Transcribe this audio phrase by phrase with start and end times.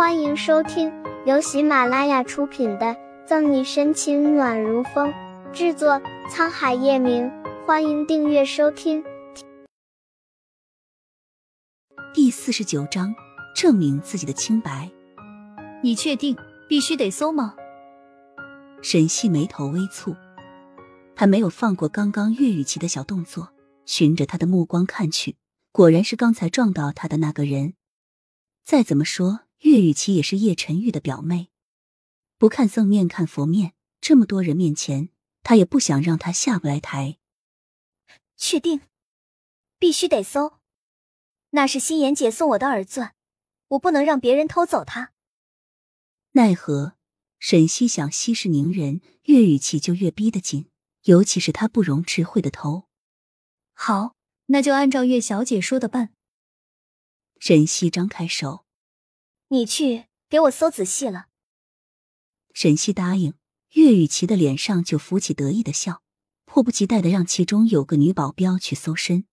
[0.00, 0.90] 欢迎收听
[1.26, 2.86] 由喜马拉雅出品的
[3.26, 5.12] 《赠你深情暖如风》，
[5.52, 7.30] 制作沧海夜明。
[7.66, 9.04] 欢迎订阅收听。
[12.14, 13.14] 第四十九章，
[13.54, 14.90] 证明自己的清白。
[15.82, 16.34] 你确定
[16.66, 17.54] 必须得搜吗？
[18.80, 20.16] 沈西眉头微蹙，
[21.14, 23.50] 他没有放过刚刚岳雨琪的小动作，
[23.84, 25.36] 循着他的目光看去，
[25.70, 27.74] 果然是刚才撞到他的那个人。
[28.64, 31.50] 再怎么说，岳雨琪也是叶晨玉的表妹，
[32.38, 35.10] 不看僧面看佛面，这么多人面前，
[35.42, 37.18] 他也不想让他下不来台。
[38.36, 38.80] 确定，
[39.78, 40.58] 必须得搜。
[41.50, 43.14] 那是心妍姐送我的耳钻，
[43.68, 45.12] 我不能让别人偷走它。
[46.32, 46.94] 奈何
[47.38, 50.70] 沈西想息事宁人，岳雨琪就越逼得紧，
[51.02, 52.88] 尤其是他不容置喙的偷。
[53.74, 56.14] 好，那就按照岳小姐说的办。
[57.38, 58.64] 沈西张开手。
[59.52, 61.26] 你去给我搜仔细了。
[62.54, 63.34] 沈西答应，
[63.70, 66.02] 岳雨琪的脸上就浮起得意的笑，
[66.44, 69.24] 迫不及待的让其中有个女保镖去搜身。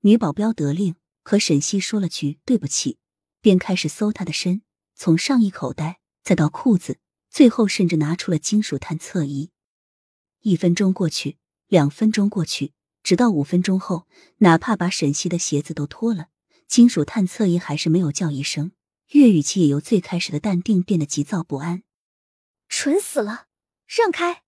[0.00, 2.96] 女保镖得令，和沈西说了句对不起，
[3.42, 4.62] 便开始搜她的身，
[4.94, 6.98] 从上衣口袋再到裤子，
[7.28, 9.50] 最后甚至拿出了金属探测仪。
[10.40, 14.06] 一分钟过去，两分钟过去，直到五分钟后，
[14.38, 16.28] 哪怕把沈西的鞋子都脱了，
[16.66, 18.72] 金属探测仪还是没有叫一声。
[19.10, 21.84] 岳雨琪也由最开始的淡定变得急躁不安，
[22.68, 23.46] 蠢死了！
[23.86, 24.42] 让开！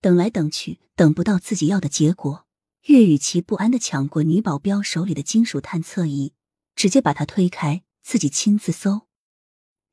[0.00, 2.46] 等来等去，等不到自己要的结果，
[2.84, 6.32] 岳雨琪不安的抢过女保镖手里的金属探测仪，
[6.74, 9.06] 直接把她推开，自己亲自搜。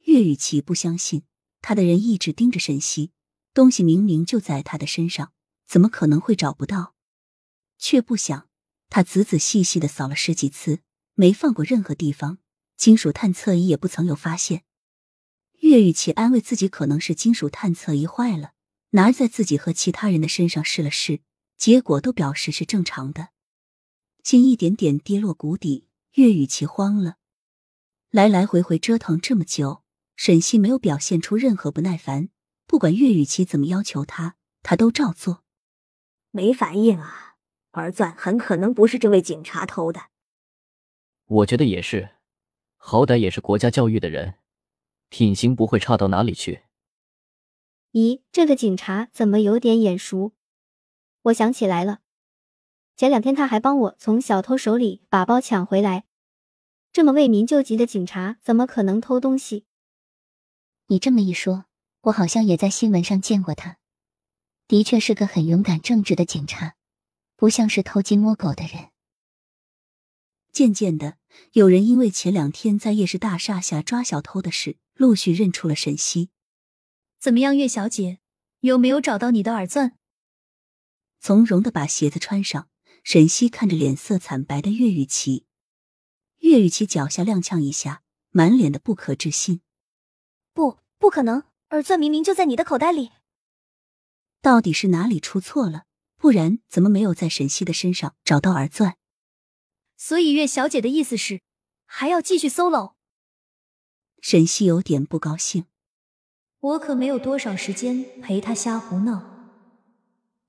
[0.06, 1.24] 岳雨琪不相信，
[1.62, 3.12] 他的人一直盯着沈西，
[3.54, 5.34] 东西明明就在他的身上，
[5.68, 6.96] 怎么可能会找不到？
[7.78, 8.48] 却不想，
[8.90, 10.80] 他仔仔细细的扫了十几次，
[11.16, 12.38] 没放过任何地方。
[12.82, 14.64] 金属探测仪也不曾有发现。
[15.60, 18.54] 岳雨琪安慰自己，可能是金属探测仪坏了，
[18.90, 21.20] 拿在自己和其他人的身上试了试，
[21.56, 23.28] 结果都表示是正常的。
[24.24, 27.18] 心一点点跌落谷底，岳雨琪慌了。
[28.09, 29.84] 来来回回折腾这么久，
[30.16, 32.30] 沈西没有表现出任何不耐烦，
[32.66, 35.44] 不管岳雨琪怎么要求他，他都照做。
[36.31, 37.36] 没反应啊，
[37.74, 40.06] 耳钻很可能不是这位警察偷的。
[41.28, 42.16] 我觉得也是。
[42.84, 44.34] 好歹也是国家教育的人，
[45.09, 46.64] 品行不会差到哪里去。
[47.92, 50.34] 咦，这个警察怎么有点眼熟？
[51.22, 52.00] 我想起来了，
[52.97, 56.06] 前两天他还帮我从小偷手里把包抢回来。
[56.92, 59.66] 这么为民救急的警察，怎么可能偷东西？
[60.88, 61.66] 你这么一说，
[62.02, 63.78] 我好像也在新闻上见过他。
[64.68, 66.75] 的确是个很勇敢正直的警察，
[67.36, 68.90] 不像是偷鸡摸狗的人。
[70.52, 71.18] 渐渐的，
[71.53, 76.30] 有人因为前两天在夜市大厦下抓小偷的事，陆续认出了沈西。
[77.19, 78.19] 怎么样，岳小姐，
[78.62, 79.97] 有没有找到你的耳钻？
[81.19, 82.69] 从容的把鞋子穿上，
[83.03, 85.46] 沈西看着脸色惨白的岳雨琪，
[86.40, 89.62] 岳雨琪脚下踉跄一下，满脸的不可置信
[90.53, 91.44] ：“不，不可能！
[91.69, 93.12] 耳钻明明就在你的口袋里。
[94.42, 95.84] 到底是哪里出错了？
[96.18, 98.98] 不然怎么没有在沈西的身上找到耳钻？”
[100.03, 101.41] 所以月小姐的意思是，
[101.85, 102.94] 还要继续 solo？
[104.19, 105.67] 沈西有点不高兴。
[106.59, 109.22] 我可没有多少时间陪她瞎胡闹。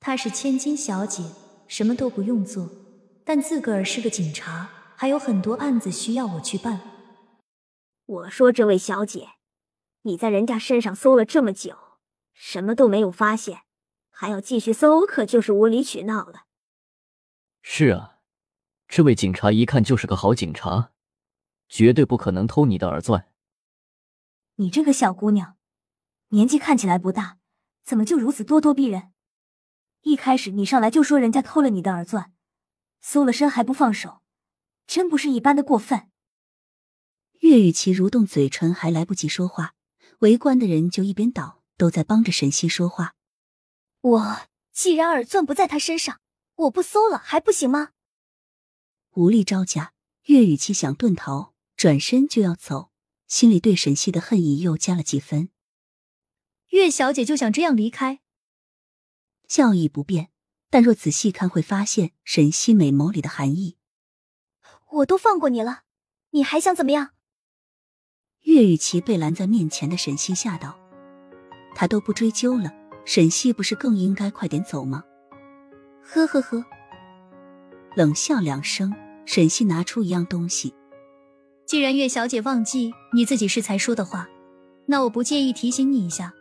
[0.00, 1.22] 她是千金小姐，
[1.68, 2.70] 什么都不用做，
[3.26, 6.80] 但自个儿是个警察，还有很多案子需要我去办。
[8.06, 9.32] 我说这位小姐，
[10.04, 11.76] 你在人家身上搜了这么久，
[12.32, 13.64] 什么都没有发现，
[14.10, 16.44] 还要继续搜，可就是无理取闹了。
[17.60, 18.11] 是啊。
[18.94, 20.92] 这位警察一看就是个好警察，
[21.66, 23.26] 绝对不可能偷你的耳钻。
[24.56, 25.56] 你这个小姑娘，
[26.28, 27.38] 年纪看起来不大，
[27.82, 29.14] 怎么就如此咄咄逼人？
[30.02, 32.34] 一开始你上来就说人家偷了你的耳钻，
[33.00, 34.20] 搜了身还不放手，
[34.86, 36.10] 真不是一般的过分。
[37.38, 39.72] 岳雨琪蠕动嘴唇，还来不及说话，
[40.18, 43.14] 围观的人就一边倒，都在帮着沈西说话。
[44.02, 44.40] 我
[44.70, 46.20] 既然耳钻不在他身上，
[46.56, 47.91] 我不搜了还不行吗？
[49.14, 49.92] 无力招架，
[50.24, 52.90] 岳雨琪想遁逃，转身就要走，
[53.26, 55.50] 心里对沈西的恨意又加了几分。
[56.70, 58.20] 岳小姐就想这样离开？
[59.46, 60.30] 笑意不变，
[60.70, 63.76] 但若仔细看，会发现沈西美眸里的寒意。
[64.92, 65.82] 我都放过你了，
[66.30, 67.10] 你还想怎么样？
[68.44, 70.78] 岳雨琪被拦在面前的沈西吓到，
[71.74, 72.72] 他都不追究了，
[73.04, 75.04] 沈西不是更应该快点走吗？
[76.02, 76.64] 呵呵呵。
[77.94, 78.94] 冷笑两声，
[79.26, 80.74] 沈西拿出一样东西，
[81.66, 84.28] 既然月小姐忘记你自己是才说的话，
[84.86, 86.32] 那我不介意提醒你一下。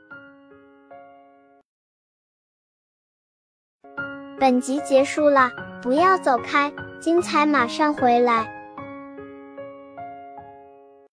[4.40, 5.52] 本集结束了，
[5.82, 6.72] 不要走开，
[7.02, 8.61] 精彩马上回来。